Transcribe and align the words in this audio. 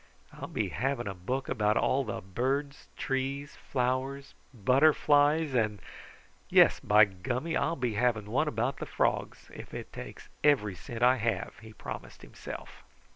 "I'll 0.33 0.47
be 0.47 0.69
having 0.69 1.05
a 1.07 1.13
book 1.13 1.47
about 1.47 1.77
all 1.77 2.03
the 2.03 2.21
birds, 2.21 2.87
trees, 2.97 3.55
flowers, 3.55 4.33
butterflies, 4.51 5.53
and 5.53 5.79
Yes, 6.49 6.79
by 6.79 7.05
gummy! 7.05 7.55
I'll 7.55 7.75
be 7.75 7.93
having 7.93 8.25
one 8.25 8.47
about 8.47 8.77
the 8.77 8.87
frogs 8.87 9.51
if 9.53 9.75
it 9.75 9.93
takes 9.93 10.27
every 10.43 10.73
cent 10.73 11.03
I 11.03 11.17
have," 11.17 11.59
he 11.59 11.71
promised 11.71 12.23
himself. 12.23 12.81